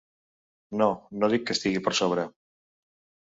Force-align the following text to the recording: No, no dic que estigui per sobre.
No, 0.81 0.87
no 1.23 1.29
dic 1.33 1.45
que 1.49 1.55
estigui 1.57 1.83
per 1.89 1.93
sobre. 1.99 2.25